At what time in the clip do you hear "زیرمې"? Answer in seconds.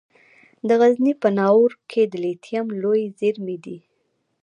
3.19-3.57